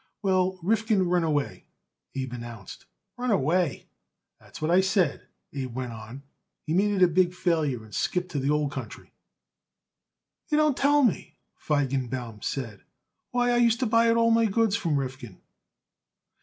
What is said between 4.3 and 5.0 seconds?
"That's what I